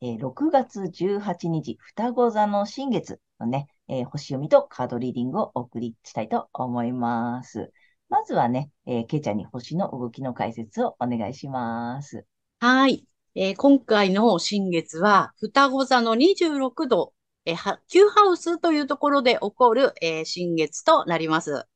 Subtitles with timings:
[0.00, 7.72] えー、6月18日、双子座の新月のね、えー、星読みとカードリーディングをお送りしたいと思います。
[8.08, 12.24] まずはね、えー、けいちゃんに星の動きの解説をお願いします。
[12.60, 13.04] はい。
[13.34, 17.12] えー、今回の新月は、双子座の26度、
[17.44, 21.66] えー、Q ハウスというところで起こる、えー、新月となります。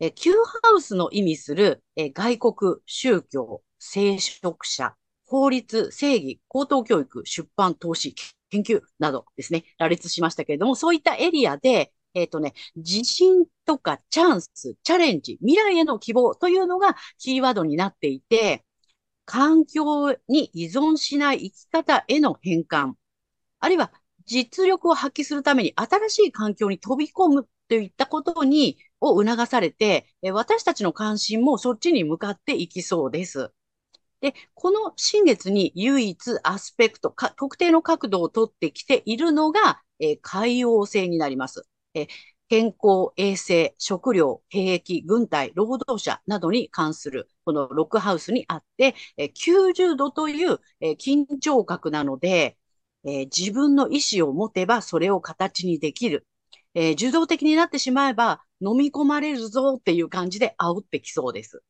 [0.00, 4.94] えー、Q ハウスの意味する、えー、外国、宗教、聖職者、
[5.34, 8.14] 法律、正義、高等教育、出版、投資、
[8.50, 18.64] 研究などですね、羅列しましたけれども、そういったエリアで、えっ、ー、とね、自信とかチャンス、チャレンジ、未来への希望というのがキーワードになっていて、
[19.24, 22.92] 環境に依存しない生き方への変換、
[23.58, 23.90] あるいは
[24.26, 33.52] 実力を発揮するために新しい環境に飛び込むといったことに、を促されて、私たちの関心もそっちに向かっていきそうです。
[34.24, 41.68] で、この新月に唯一アスペクト、か特定の角度をとってきているのが、えー、海洋星になります。
[41.94, 42.06] え
[42.48, 52.56] 健康、衛生、食料、兵役、軍隊、労働者などに関する、このロックハウスにあって、え90度という、え緊張角なので、
[53.04, 56.26] え自分の意思を持てばそれを形にできる。
[56.72, 61.62] え受動的になってしまえば飲み込まれるぞっていう感じで煽ってきそうです。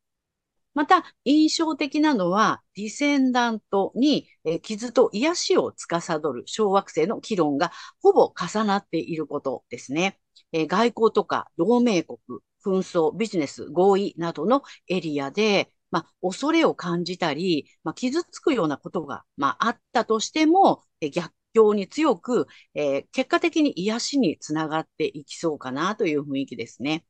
[0.75, 7.71] また、印象的なのは、ディセンダントに、え傷と癒しを司る小惑星の議論が
[8.01, 10.19] ほぼ重なっていることですね。
[10.51, 12.19] え外交とか同盟国、
[12.63, 27.05] 紛争、ビジネス、合意などのエリアで、まあ、恐れを感じたり、まあ、傷つくようなことが、まあ、あったとしても、え逆境に強く、えー、結果的に癒しにつながっていきそうかなという雰囲気ですね。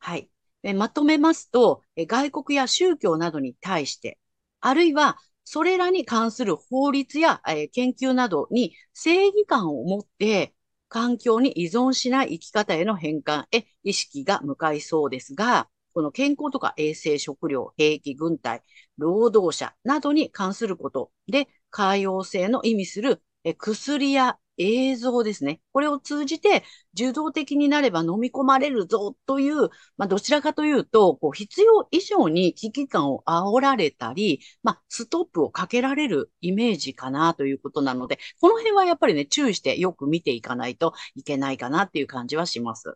[0.00, 0.30] はい。
[0.64, 4.18] えまとめますと、え外国や宗教などに対して、
[4.60, 10.54] あるいはそれらに関する法律やえ研究などに正義感を持って
[10.88, 18.62] 環境に依存しない生き方への変換へ意識が向かいそうですが、この健康とか衛生、食料、兵器、軍隊、
[18.98, 23.22] 労働者などに関することで、海洋性の意味する
[23.58, 25.60] 薬や映像ですね。
[25.72, 42.94] これを通じて受動的になれば飲み込まれるぞという、まあ、どちらかというと、こう必要以上に危機感を煽られたり、まあ、ストップをかけられるイメージかなということなので、この辺はやっぱりね、注意してよく見ていかないといけないかなっていう感じはします。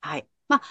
[0.00, 0.28] はい。
[0.48, 0.62] まあ、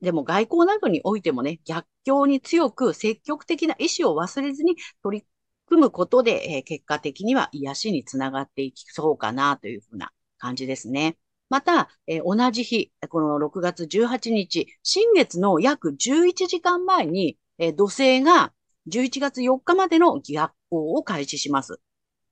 [0.00, 5.26] でも外交などにおいてもね、逆境に強く積極的な意思を忘れずに取り
[5.66, 11.16] 組むことで、え、結果的には癒しにつながっていきそうかなというふうな感じですね。
[11.50, 18.52] また、え、同じ日、この6月18日、新月の約11時間前に、え、土星が
[18.86, 21.80] 11月4日までの逆行を開始します。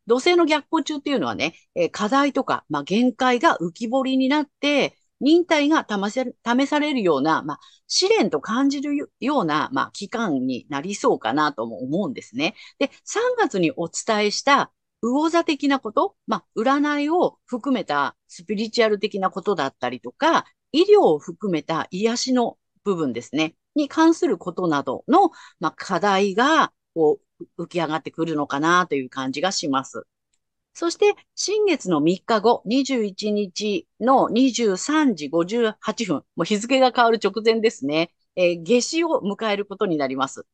[0.06, 12.55] 土星の逆行中っていうのはね、え、課題とか、まあ、限界が浮き彫りになって、忍耐が試されるような、まあ、試練と感じるような、まあ、期間になりそうかなとも思うんですね。
[12.78, 25.31] で、3月にお伝えした魚座的なこと、まあ、占いを含めたスピリチュアル的なことだったりとか、医療を含めた癒しの部分ですね、に関することなどの、
[25.61, 27.20] まあ、課題が、こ
[27.58, 30.05] う、浮き上がってくるのかなという感じがします。
[30.75, 40.47] そして、新月の3日後、21日の23時58分、もう日付が変わる直前ですね、えー、夏至を迎えることになります。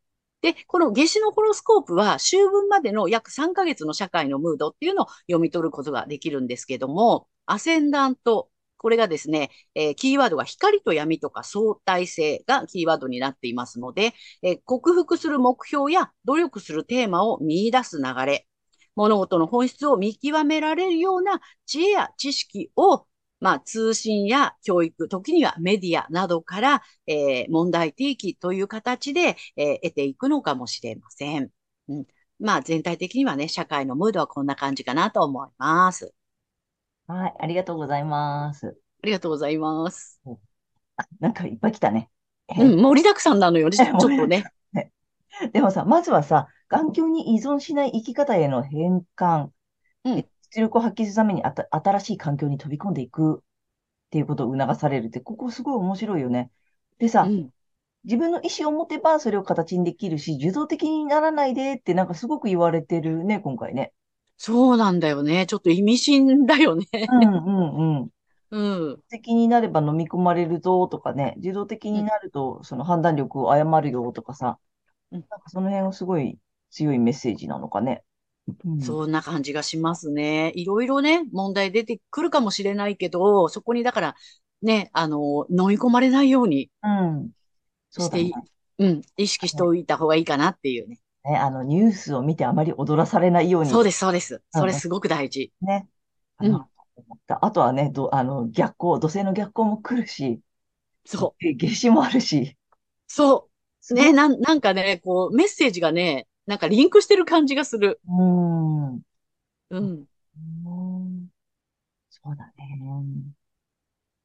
[0.43, 18.48] で、この夏至のホロスコープは、秋分までの約3ヶ月の社会のムードっていうのを読み取ることができるんですけども、アセンダント、これがですね、えー、キーワードが光と闇とか相対性がキーワードになっていますので、えー、克服する目標や努力するテーマを見出す流れ、
[18.99, 23.07] 物事の本質を見極められるような知恵や知識を
[23.41, 31.51] まあ、通信や教育、時にはメディアなどから、えー、問題提起という形で、えー、得ていくのかもしれません。
[31.89, 32.07] うん、
[32.41, 36.13] まあ、全体的にはね、社会のムードはこんな感じかなと思います。
[37.07, 38.77] はい、ありがとうございます。
[39.05, 40.21] ありがとうございます。
[40.97, 42.11] あ、なんかいっぱい来たね。
[42.59, 44.45] うん、盛りだくさんなのよ、 ちょっとね。
[45.53, 49.49] でもさ、まずはさ、環境に依存しない生き方への変換、
[50.05, 53.41] うん、出力を発揮するためにあた新しい環境に飛び込んでいくっ
[54.11, 56.51] ていうことを促されるって、ここすごい面白いよね。
[56.99, 57.51] でさ、うん、
[58.05, 63.93] 自分の意思を持てばそれを形にできるし、受動的にならないでってなんかすごく言われてるね、今回ね。
[64.37, 65.47] そうなんだよね。
[65.47, 66.87] ちょっと意味深だよね。
[66.93, 68.11] うんうんうん。
[68.51, 69.03] うん。
[69.11, 74.59] 的になれば飲み込まれるぞとかね、自動的になるとその判断力を誤るよとかさ、
[75.13, 76.39] うん、なんかその辺はすごい
[76.71, 78.03] 強いメッセージなのかね。
[78.65, 80.53] うん、そんな感じがしますね。
[80.55, 84.15] いろいろね、問題出てくるかもしれないけど、そこにだから、
[84.63, 87.31] ね、あの、飲み込まれないようにうん。
[87.91, 88.33] して、ね、
[88.79, 90.99] うん、意識しておいた方がいいかなっていうね。
[91.25, 93.71] ね、あの、ニュースを見てあまり踊らされないように。
[93.71, 94.43] そうです、そうです。
[94.51, 95.53] それすごく大事。
[95.61, 95.87] ね。
[96.41, 96.65] うん。
[97.29, 100.41] あとはね、ど、あの、逆光、土星の逆光も来るし、
[101.05, 101.45] そう。
[101.57, 102.57] 夏至もあるし。
[103.07, 103.49] そ
[103.91, 103.95] う。
[103.95, 108.01] ね、なん、なんかね、こう、メッセージがね、なんかリンクしてる感じがする。
[108.09, 108.95] うん。
[108.95, 110.07] うん。
[112.09, 112.81] そうだね。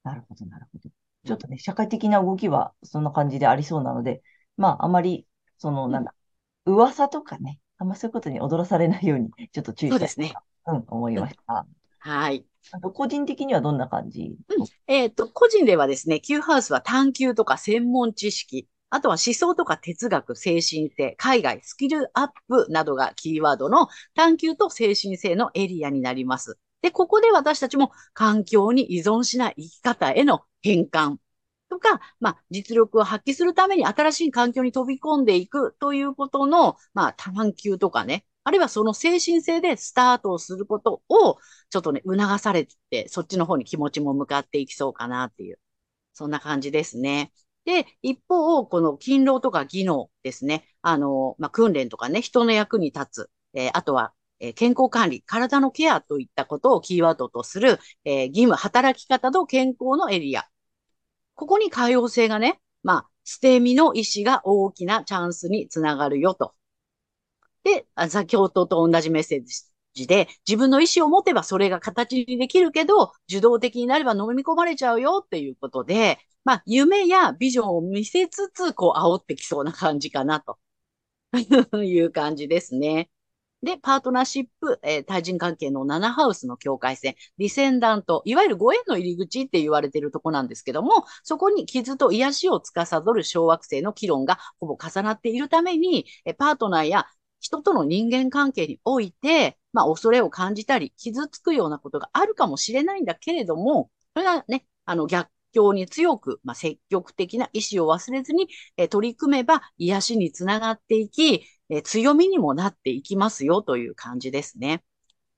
[0.06, 0.90] なるほど、なるほど。
[1.26, 4.24] ちょっとね、社会的な動きはそんな感じでありそうなので、
[4.56, 5.28] まあ、あまり、
[5.58, 6.16] その、なんだ、
[6.66, 10.00] 噂とかね、あんまそういうことに踊らされないように、ちょっと注意したい。
[10.00, 10.34] そうですね。
[10.68, 11.66] うん、思いました。
[12.00, 12.46] はい。
[12.72, 14.38] あと、個人的にはどんな感じ？
[14.48, 14.66] うん。
[14.88, 26.60] えっ、ー、と、個人ではですね、Q ハウスは探求とか専門知識、あとは思想とか哲学、精神性、海外、スキルアップなどがキーワードの探求と精神性のエリアになります。
[26.84, 31.18] で、ここで私たちも環境に依存しない生き方への変換
[31.72, 41.40] とか、まあ、実力を発揮するために新しい環境に飛び込んでいくということの、まあ、探求とかね、あるいはその精神性でスタートをすることを、
[41.72, 45.58] ちょっとね、促されて、そっちの方に気持ちも向かっていきそうかなっていう、
[46.14, 47.32] そんな感じですね。
[47.66, 50.68] で、一方、この勤労とか技能ですね。
[50.82, 53.30] あの、まあ、訓練とかね、人の役に立つ。
[53.54, 60.46] えー、あとは、えー、健康管理、体のケアといったことをキーワードとする、えー、義務、働き方と健康のエリア。
[61.36, 66.54] ここに多様性がね、まあ、捨て身の意思が大きなチャンスにつながるよと。
[67.64, 69.73] で、先ほどと同じメッセージ
[70.08, 80.58] で、自分の意思を持てばそれが形にできるけど、受動的になれば飲み込まれちゃうよっていうことで、まあ、夢やビジョンを見せつつ、こう、煽ってきそうな感じかな、と
[81.84, 83.10] いう感じですね。
[83.64, 97.06] で、パートナーシップ、えー、対人関係の7ハウスの境界線、ディセンダント、いわゆるご縁の入り口って言われているとこなんですけども、そこに傷と癒しを司る小惑星の議論がほぼ重なっているために、えパートナーや
[97.40, 108.48] 人との人間関係において、まあ、恐れを感じたり、傷つくようなことがあるかもしれないんだけれども、それがね、あの逆境に強く、まあ、積極的な意志を忘れずに、
[108.78, 114.84] え取り組めば癒しにつながっていき、え強みにもなっていきますよという感じですね。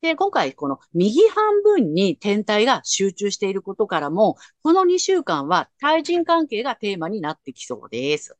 [0.02, 8.38] で、今回この右半分に天体が集中していることからも、この2週間は対人関係がテーマになってきそうです。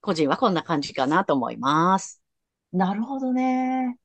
[0.00, 2.22] 個人はこんな感じかなと思います。
[2.72, 3.98] なるほどね。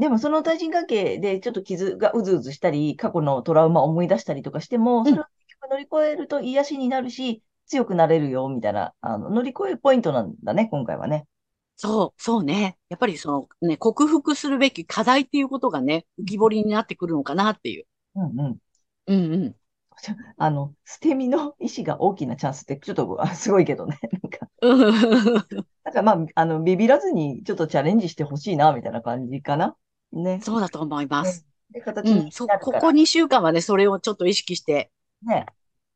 [0.00, 5.24] でもその対人関係でちょっと傷がうずうずしたり、過去のトラウマを思い出したりとかしても、それを
[5.70, 11.26] 乗り越えると癒しになるし、強くなれるよ、みたいな、あの、乗り越えるポイントなんだね、今回はね。
[11.76, 12.78] そう、そうね。
[12.88, 13.30] やっぱりそ
[13.62, 17.86] のね、克服するべき課題っていうことがね、浮き彫りになってくるのかなっていう。
[18.14, 18.58] うんうん。
[19.06, 19.56] うんうん。
[20.38, 23.98] あの、捨て身の意志が大きなチャンスって、ちょっとすごいけどね。
[24.12, 24.48] なんか、
[25.84, 29.76] なんかまあ、あの、ビビらずにちょっとチャレンジしてほしいな、みたいな感じかな。
[30.12, 30.40] ね。
[30.42, 31.46] そうだと思います。
[31.70, 34.90] で、形にうん、そ、ここ2週間はね、それをちょっと意識して、
[35.22, 35.46] ね。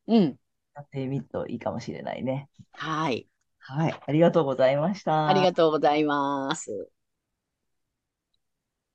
[0.07, 0.39] うん。
[0.75, 2.49] やってみるといいかもしれないね。
[2.73, 3.29] はい。
[3.59, 4.01] はい。
[4.07, 5.29] ありがとうございました。
[5.29, 6.91] ありがとうございます。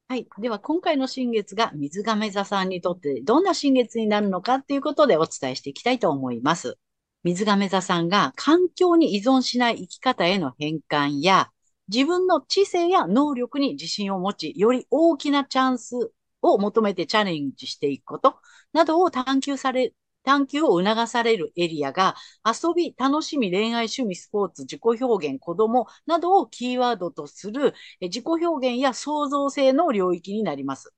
[0.07, 0.27] はい。
[0.39, 6.77] では、今回の新月が水亀座さんにとってどんな新月になるのかっていうことでお伝えしていきたいと思います。
[7.23, 11.51] 水亀座さんが環境に依存しない生き方への変換や、
[11.89, 15.96] 自分の知性や能力に自信を持ち、より大きなチャンス
[16.41, 18.38] を求めてチャレンジしていくこと
[18.74, 19.93] などを探求され、
[20.24, 22.15] 探求を促されるエリアが、
[22.46, 30.93] 遊び、楽しみ、恋愛、趣味、スポーツ、自己表現、子供などをキーワードとする自己表現や創造性の領域になります。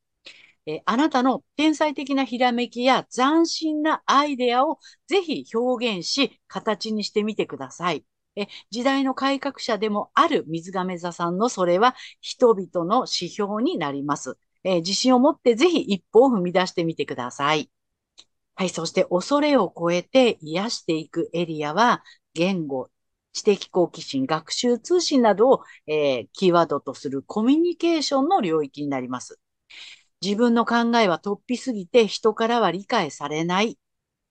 [0.67, 8.05] えあなたの天才的なひらめきや斬新なアイデアをぜひ表現し、形にしてみてください。
[8.35, 14.37] え時代の改革者でもある水亀座さんのそれは人々の指標になります。
[14.63, 17.69] え自信を持ってぜひ一歩を踏み出してみてください。
[18.55, 18.69] はい。
[18.69, 22.89] そして恐れを超えて癒していくエリアは言語、
[23.33, 29.39] 知的好奇心、学習通信などを、えーキーワードとするコミュニケーションの領域になります。
[30.21, 33.77] 自分の考えは突飛すぎて人からは理解されない。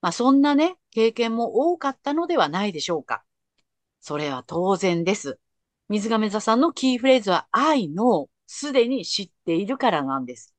[0.02, 3.25] まあそんなね、経験も多かったのではないでしょうか。
[4.00, 5.38] それは当然です。
[5.88, 10.54] 水亀座さんのキーフレーズは愛のすでに知っているからなんです。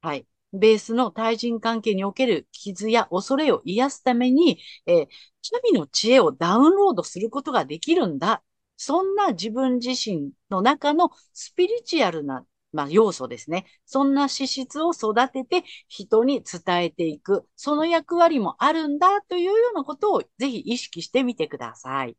[0.00, 0.26] はい。
[0.52, 5.08] ベースの対人関係における傷や恐れを癒すために、えー
[5.42, 8.42] 神の知恵をダウンロードすることができるんだ。
[8.76, 13.66] そんな自分自身の中のスピリチュアルな、まあ、要素ですね。
[13.86, 17.46] そんな資質を育てて人に伝えていく。
[17.56, 22.16] その役割もあるんだというようなことをぜひ意識してみてください。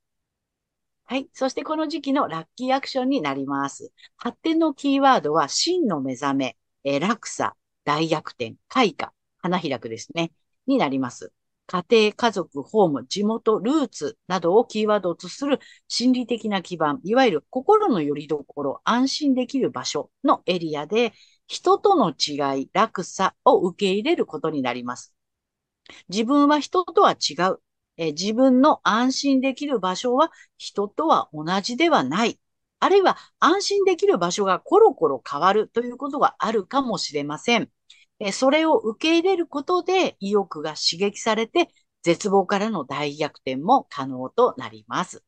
[1.11, 1.29] はい。
[1.33, 3.91] そしてこの時期のラッキーアクションになります。
[4.15, 10.31] 発展のキーワードは真の目覚め、え落差、大逆転、開花、花開くですね。
[10.67, 11.33] になります。
[11.67, 21.11] 家庭、家族、ホーム、地元、ルーツなどをキーワードとする心理的な基盤、いわゆる心の拠り所、安心できる場所のエリアで、
[21.45, 25.13] 人との違い、落差を受け入れることになります。
[26.07, 27.59] 自分は人とは違う。
[28.01, 32.39] え自分の安心できる場所は人とは同じではない。
[32.79, 37.71] あるいは安心できる場所がコロコロ変わるということがあるかもしれません。
[38.19, 41.69] えそれを受け入れることで意欲が刺激されて、
[42.03, 45.23] 絶望からの大逆転も可能となります。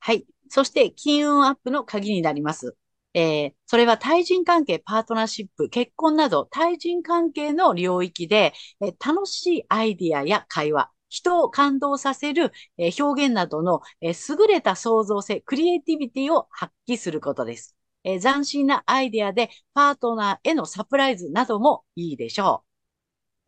[0.00, 0.26] はい。
[0.48, 2.76] そして、金運アップの鍵になります。
[3.14, 17.76] えーそれは対人関係、パートナーシップ、結婚など対人関係の領域で、えー楽しいアイディアや会話、人を感動させる、え表現などの、え優れた創造性、クリエイティビティを発揮することです。
[18.04, 22.64] え斬新なアイデアでパートナーへのサプライズなどもいいでしょ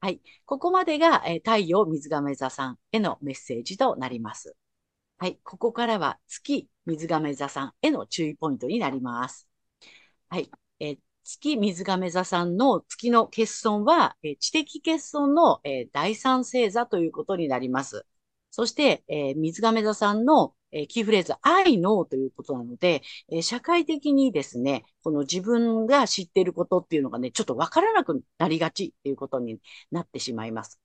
[0.02, 0.06] う。
[0.06, 0.20] はい。
[0.46, 4.56] ここまでが、え太陽水亀座さんへのメッセージとなります。
[5.18, 5.38] はい。
[5.44, 9.48] ここからは月水亀座さんへの注意ポイントになります。
[10.28, 10.50] はい。
[10.80, 10.98] え
[11.38, 18.06] 月水亀座さんの月の欠損は、えー知的欠損の、えー第三星座ということになります。
[18.50, 29.60] そして、えー水亀座さんの、えーキーフレーズ、I know ということなので、えー社会的にですね、この自分が知っていることっていうのがね、ちょっとわからなくなりがちっていうことに
[29.90, 30.80] なってしまいます。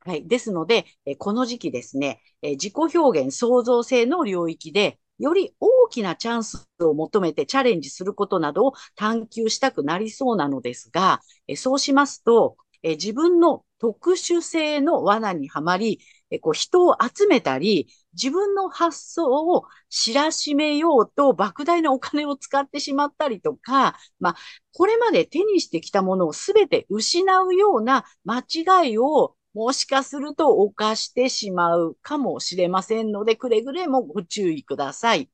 [0.00, 0.26] はい。
[0.26, 16.00] ですので、えこの時期ですね、え自己表現、創造性の領域で、より大きなチャンスを求めてチャレンジすることなどを探求したくなりそうなのですが、えそうしますと、え自分の特殊性の罠にはまり、
[16.30, 24.36] えこう人を集めたり、自分の発想を知らしめようと莫大なお金を使ってしまったりとか、まあ、
[24.72, 35.30] これまで手にしてきたものをすべて失うような間違いをもしかすると犯してしまうかもしれませんので、くれぐれもご注意ください。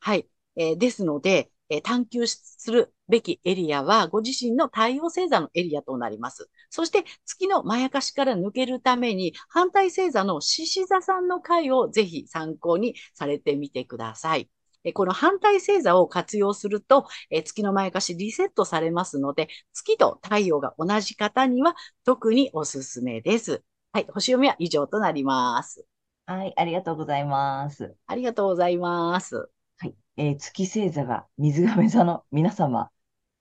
[0.00, 0.28] はい。
[0.56, 6.48] えーですので、えー探求するべきエリアは、ご自身の太陽星座のエリアとなります。
[6.70, 14.48] そして、月のまやかしから抜けるために、反対星座の獅子座さんの回をぜひ参考にされてみてください。
[14.84, 23.62] えこの反対星座を活用すると、え月のまやかしリセットされますので、月と太陽が同じ方には特におすすめです。
[23.92, 24.06] はい。
[24.12, 25.84] 星読みは以上となります。
[26.26, 27.96] はい、ありがとうございます。
[28.06, 29.48] ありがとうございます。
[29.78, 29.94] はい。
[30.16, 32.90] えー月星座が水亀座の皆様。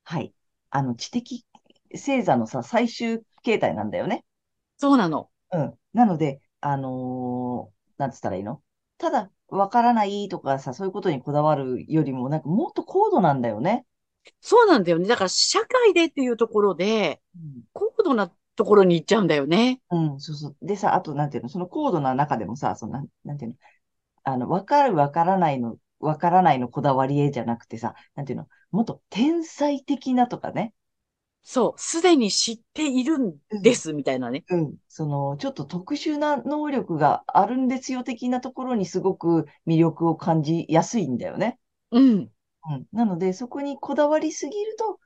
[0.04, 0.34] はい。
[0.72, 1.46] あの、知的
[1.92, 4.26] 星座のさ、最終形態なんだよね。
[4.78, 5.30] そうなの。
[5.52, 5.80] うん。
[5.94, 8.64] なので、あのーなんつったらいいの？
[8.98, 13.86] ただ、わからないとかさ、そういうことにこだわるよりも、なんかもっと高度なんだよね。
[14.42, 15.08] そうなんだよね。
[15.08, 19.82] だから社会でっていうところで、うん高度なところに行っちゃうんだよね。
[19.92, 20.58] うん、そうそう。
[20.62, 23.58] でさ、あと、なんていうの、その高度な中でもさ、その、なん、なんていうの、
[24.24, 30.74] あの、わかるわからないの、わからないのこだわり絵じゃなくてさ、なんていうの、もっと天才的なとかね、
[31.44, 31.74] そう。
[31.82, 34.44] すでに知っているんです、みたいなね。
[34.50, 41.60] うん、その、ちょっと特殊な能力があるんですよ的なところにすごく魅力を感じやすいんだよね。
[41.92, 42.32] うん。
[42.70, 42.86] うん。
[42.92, 45.00] なので、そこにこだわりすぎると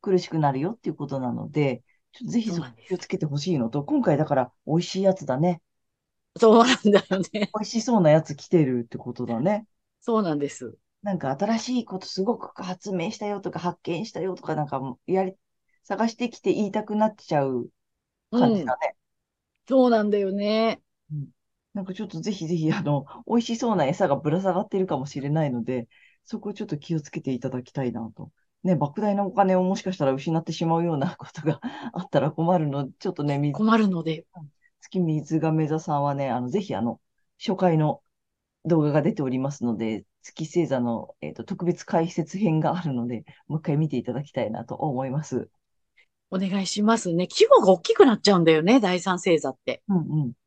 [0.00, 1.82] 苦しくなるよっていうことなので、
[2.12, 5.62] ちょっとぜひそこ気をつけてほしいのと、今回だから美味しいやつだね。
[6.38, 7.24] そうなんだよね。
[7.54, 9.66] 美味しそうなやつ来てるってことだね。
[10.00, 10.76] そうなんです。
[11.02, 15.34] なんか新しいことすごく発明したよとか発見したよとかなんかもやり、
[15.90, 17.70] 探してきて言いたくなっちゃう
[18.32, 18.40] うん。
[18.40, 18.96] 感じだね。
[19.68, 20.82] そうなんだよね。
[21.12, 21.28] うん
[21.72, 25.88] なんかちょっとぜひぜひ、あの、美味しそうな餌がぶら下がってるかもしれないので、
[26.24, 28.32] そこをちょっと気をつけていただきたいなと。
[28.64, 31.60] ね、莫大なお金をもしかしたら失ってしまうようなことが
[31.94, 34.26] あったら困るので、ちょっとね、水困るので。
[34.80, 37.00] 月水亀座さんはね、あの、ぜひあの、
[37.38, 38.02] 初回の
[38.66, 45.50] 動画が出ておりますので、月星座の、えっと、特別解説編があるので、もう一回見ていただきたいなと思います。
[46.30, 47.26] お願いしますね。
[47.30, 49.82] 規模が大きくなっちゃうんだよね、第三星座って。
[49.88, 50.00] うんう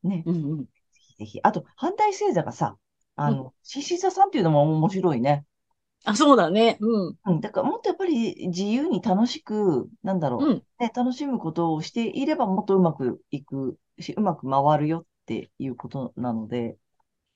[0.05, 0.09] ん。
[0.09, 0.23] ね。
[0.25, 0.63] うんうん。
[0.63, 1.39] ぜひぜひ。
[1.43, 2.77] あと、反対星座がさ、
[3.15, 5.45] あうの、獅子座さんっていうのも面白いね。
[6.05, 6.77] あ、そうだね。
[6.79, 7.15] うん。
[7.25, 7.41] うん。
[7.41, 10.45] だから、もっとやっぱり自由に楽しく、なんだろう。
[10.45, 10.63] うん。
[10.79, 16.77] ね、楽しむことをしていれば、もっとうまくいくし、うまく回るよっていうことなので、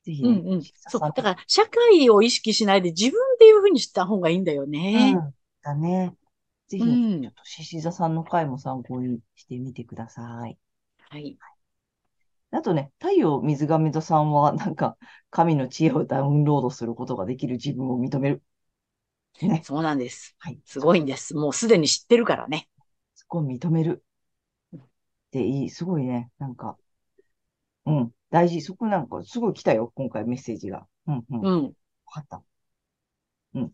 [0.03, 0.61] ぜひね、うんうん。
[0.63, 1.01] そう。
[1.01, 5.13] だから、社会を意識しないで自分っていうふうにした方がいいんだようね。
[5.13, 5.33] ん。
[5.61, 6.13] だね。
[6.67, 6.83] ぜひ。
[6.85, 10.57] ちょっと獅子座さんの回も参考にしてみてください。
[11.09, 11.37] はい。
[12.51, 14.97] あとね、太陽水亀座さんは、なんか、
[15.29, 18.41] 神の知恵をダウンロードすることができる自分を認める。
[19.41, 19.61] ね。
[19.63, 20.35] そうなんです。
[20.39, 20.59] はい。
[20.65, 21.35] すごいんです。
[21.35, 22.67] もうすでに知ってるからね。
[23.15, 24.03] そこを認める。
[25.31, 25.69] でいい。
[25.69, 26.31] すごいね。
[26.39, 26.77] なんか、
[27.85, 28.11] うん。
[28.29, 28.61] 大事。
[28.61, 29.91] そこなんか、すごい来たよ。
[29.95, 30.85] 今回メッセージが。
[31.07, 31.41] うん、うん。
[31.41, 31.73] わうん。
[32.05, 32.43] かった。
[33.53, 33.73] うん。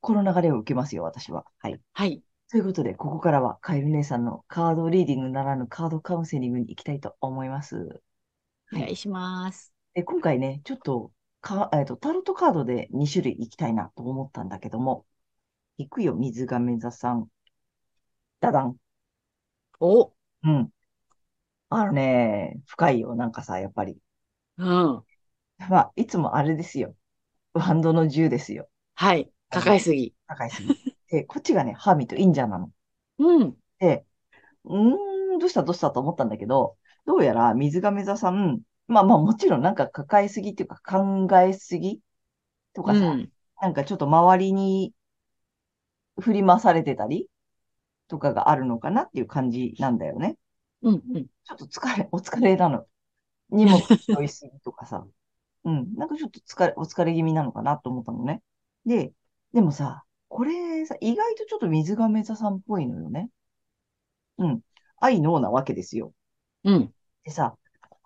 [0.00, 1.44] この流れを受けますよ、私は。
[1.58, 1.80] はい。
[1.92, 2.22] はい。
[2.50, 8.02] ということで、ここからはカエル姉さんのカードリーディングならぬカードカウンセリングに行きたいと思います。
[8.72, 9.72] お願いします。
[9.94, 15.06] で、今回ね、ちょっと、か、えっと、タロットカードで2種類行きたいなと思ったんだけども、
[15.76, 17.28] 行くよ、水亀座さん。
[18.40, 18.76] ダダン。
[19.80, 20.12] お、
[20.44, 20.70] うん。
[21.70, 23.98] あのね、深いよ、なんかさ、やっぱり。
[24.56, 25.04] うん。
[25.68, 26.94] まあ、いつもあれですよ。
[27.52, 28.68] ワンドの10ですよ。
[28.94, 29.30] はい。
[29.50, 30.14] 抱えすぎ。
[30.26, 30.78] 高いすぎ。
[31.10, 32.70] で、 こっちがね、ハーミット、忍者なの。
[33.18, 33.56] うん。
[33.78, 34.04] で、
[34.64, 36.76] うーん、どうしたどうしたと思ったんだけど、
[37.06, 42.00] どうやら水亀座さん、まあまあもちろんなんか抱えすぎっていうか考えすぎ
[42.74, 43.32] とかさ、うん。
[43.60, 44.92] なんかちょっと周りに
[46.20, 47.28] 振り回されてたり
[48.08, 50.36] とかがあるのかなっていう感じなんだよね。
[50.82, 51.02] うん。
[51.14, 51.26] うん。
[51.44, 52.86] ちょっと疲れ、お疲れなの。
[53.50, 55.06] 荷物背負いすぎとかさ。
[55.64, 55.94] うん。
[55.94, 58.42] なんかちょっと疲れ、お疲れ気味なのかなと思ったのね。
[58.86, 59.12] で、
[59.52, 63.30] でもさ、これさ、意外とちょっと水亀座さんっぽいのよね。
[64.38, 64.60] うん。
[65.00, 66.12] 愛のなわけですよ。
[66.64, 66.92] うん。
[67.24, 67.56] でさ、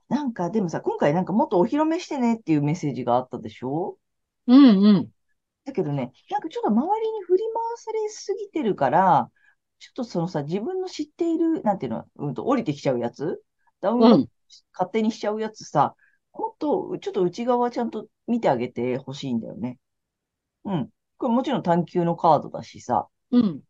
[0.08, 3.98] なんか、でもさ、今回なんかもっとお披露目してねっていうメッセージがあったでしょ？
[4.46, 4.84] うん。
[4.84, 5.08] うん。
[5.64, 9.30] だけどね、なんかちょっと周りに振り回されすぎてるから、
[9.78, 13.42] ちょっとそのさ、自分の知っている、なんていうの、うんと、降りてきちゃうやつ？
[13.80, 14.28] ダウンロードうん。
[14.72, 15.94] 勝手にしちゃうやつさ、
[16.32, 19.78] もっと、ちょっと内側ちゃんと見てあげてほしいんだよね。
[20.64, 20.88] うん。
[21.22, 23.62] これもちろん探求のカードだしさ、うん。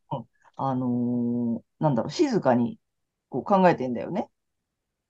[0.56, 2.78] あのーなんだろう、静かに
[3.28, 4.28] こう考えてんだよね。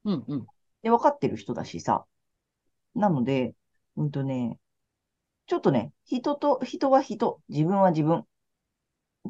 [0.04, 0.24] うん。
[0.26, 0.46] うん。
[0.82, 2.04] で、分かってる人だしさ。
[2.94, 3.54] なので、
[3.96, 4.58] うんとね、
[5.46, 8.24] ちょっとね、人と、人は人、自分は自分っ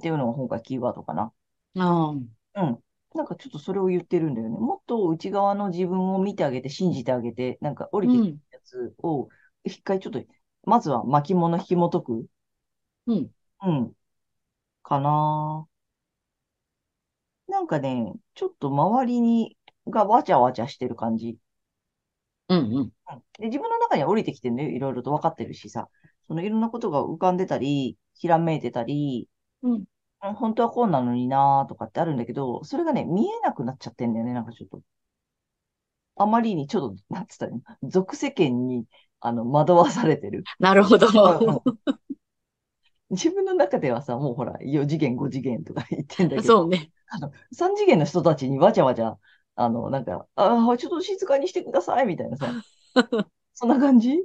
[0.03, 1.33] ていうのが今回キーワードかな。
[1.77, 2.15] ああ。
[2.55, 2.83] うん。
[3.15, 4.59] なんかちょっとそれを言ってるんだよね。
[4.59, 8.39] もっと内側の自分を見てあげて、信じてあげて、なんか降りてきうん。
[8.51, 9.29] たやつを、
[9.65, 10.23] 一回ちょっと、
[10.65, 12.27] まずは巻物紐解く。
[13.07, 13.31] うん。
[13.63, 13.97] うん。
[14.85, 15.69] かな
[17.49, 19.57] なんかね、ちょっと周りに、
[19.89, 21.39] がわちゃわちゃしてる感じ。
[22.49, 22.59] うん。
[22.59, 22.77] うん。
[22.77, 22.93] うん
[23.39, 24.71] で、自分の中には降りてきてるのよ。
[24.71, 25.89] いろいろと分かってるしさ。
[26.29, 29.29] そのいろんなことが浮かんでたり、ひらめいてたり、
[29.63, 29.73] うん。
[29.75, 29.85] うん
[30.37, 34.33] 本当はこうなのになーとかってあるんだけど、それがね、見えなくなっちゃってんだよね。
[34.33, 34.81] なんかちょっと。
[36.17, 37.91] あまりにちょっと、なんつったらいいの？
[37.91, 38.85] 俗世間に、
[39.21, 40.45] あの、惑わされてる。
[40.61, 41.09] なるほど。
[41.09, 41.61] うんうん
[43.13, 46.93] 自分の中ではさ、もうほら、4次元、5次元とか言ってんだけど、 そうね。
[47.09, 49.19] あの、3次元の人たちにわちゃわちゃ、
[49.57, 52.57] あの、なんか、ああ、ちょっと静かにしてください、みたいなさ、
[53.55, 54.19] そんな感じ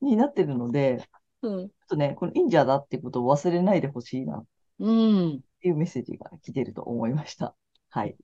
[0.00, 0.98] になってるので、
[1.42, 1.70] うん。
[1.80, 4.46] ちょっとね、この忍者だってことを忘れないでほしいなっ
[4.78, 5.42] うん。
[5.60, 7.54] ていうメッセージが来てると思いました。
[7.90, 8.16] はい。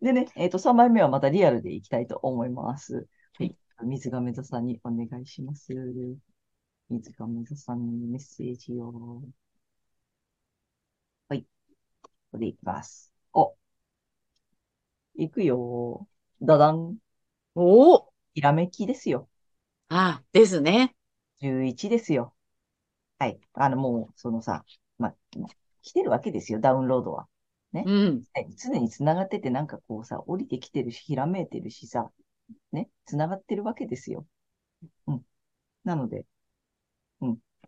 [0.00, 3.08] でね、えっと、3枚目はまたリアルでいきたいと思います。
[3.38, 3.56] はい。
[3.82, 5.74] 水亀座さんにお願いします。
[6.90, 9.22] 水亀座さんにメッセージを。
[11.28, 11.46] はい。
[12.32, 13.12] これいきます。
[13.34, 13.56] お、
[15.14, 16.06] いくよ。
[16.42, 16.96] ダダン。
[17.54, 18.12] おお。
[18.34, 19.28] ひらめきですよ。
[19.88, 20.94] ああ、ですね。
[21.40, 22.34] 11ですよ。
[23.18, 23.40] はい。
[23.54, 24.64] あの、もう、そのさ、
[24.98, 25.14] まあ、
[25.82, 27.28] 来てるわけですよ、ダウンロードは。
[27.72, 27.84] ね。
[27.86, 28.24] うん。
[28.34, 32.10] はい常に繋がってて、なんかこうさ、降りてきてるし、ひらめいてるしさ、
[32.72, 34.26] ね、繋がってるわけですよ。
[35.08, 35.22] うん。
[35.84, 36.26] なので、うん。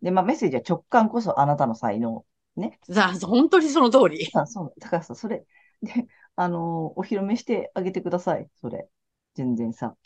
[0.03, 2.25] で、まあ、メッセージは直感こそあなたの才能。
[2.57, 2.79] ね。
[2.91, 4.29] さあ、本当にその通り。
[4.33, 4.75] あ、そう。
[4.81, 5.47] だからさ、それ、
[5.83, 8.49] で、あの、お披露目してあげてください。
[8.57, 8.89] それ。
[9.35, 9.97] 全然さ。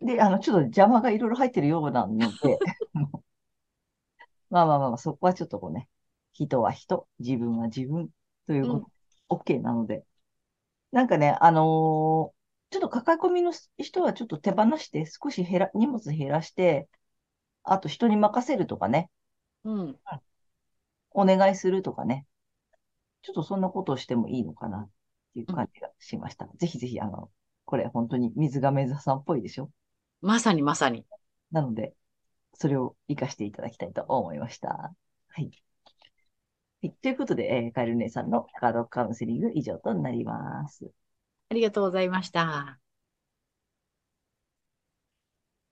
[0.00, 2.62] で、あの、ちょっと邪魔がいろいろ入ってるようなので、
[4.50, 5.88] まあまあまあまあ、そこはちょっとこうね、
[6.32, 8.10] 人は人、自分は自分
[8.46, 8.90] といううんこ
[9.28, 10.04] と、OK なので。
[10.92, 16.88] なんかね、あのーちょっと抱え込みの人はちょっと手放して、少し減ら、荷物減らして、
[17.62, 19.10] あと人に任せるとかね、
[19.64, 19.96] うん。
[21.12, 22.26] お願いするとかね、
[23.22, 24.90] ちょっとそんなことをしてもいいのかなっ
[25.34, 26.48] ていううん感じがしました。
[26.56, 27.30] ぜひぜひ、あの、
[27.64, 29.70] これ本当に水亀座さんっぽいでしょ？
[30.22, 31.04] まさにまさに。
[31.52, 31.94] なので、
[32.54, 34.68] それを活かしていただきたいと思いました。
[34.68, 34.92] は
[35.36, 35.50] い。
[36.82, 40.90] はい、ということで、えーカエル姉さんのカードカウンセリング以上となります。
[41.50, 42.78] ありがとうございました。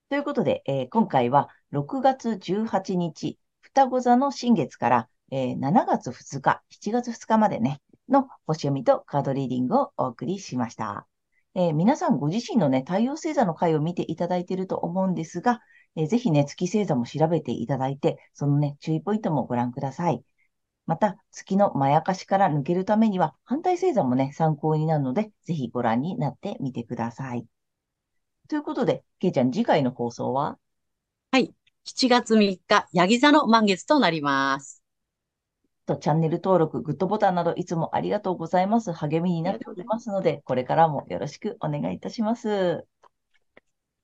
[0.09, 7.79] ということで、えー今回は6月18日、双子座の新月から、えー7月2日、7月2日までね、
[8.09, 11.05] の星読みとカードリーディングをお送りしました。
[11.53, 15.61] えー皆さんご自身のね、太陽星座の回を見ていただいていると思うんですが、
[15.95, 20.23] えーぜひね、月星座も調べていただいて、そのね、注意ポイントもご覧ください。
[20.87, 27.45] また、月のまやかしから抜けるためには、反対星座もね、参考になるので、ぜひご覧になってみてください。
[28.47, 30.57] ということで、けいちゃん、次回の放送は？
[31.31, 31.53] はい。
[31.89, 34.83] 7月3日、ヤギ座の満月となります。
[35.85, 38.93] とチャンネル登録、グッドボタンなどいつもありがとうございます。
[38.93, 42.85] 励みになっておりますので、これからもよろしくお願いいたします。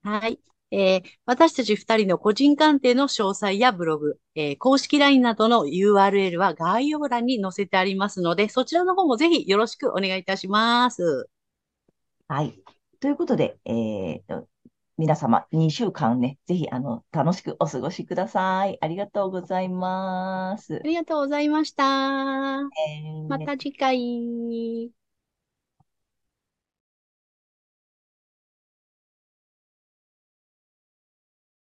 [0.04, 0.39] はい。
[0.71, 11.30] えー私たち二人の個人鑑定の詳細やブログ、えー公式 LINE などの URL は概要欄に載せてありますので、そちらの方もぜひよろしくお願いいたします。
[12.28, 12.60] はい。
[13.00, 14.48] ということで、えーと、
[14.98, 18.78] 皆様、2週間ね、ぜひ、あの、楽しくお過ごしください。
[18.82, 20.88] ありがとうございますあ。
[20.88, 22.62] りがとうございました。
[22.72, 24.92] えーまた次回。